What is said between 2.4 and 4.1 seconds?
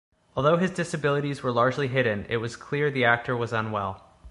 clear the actor was unwell.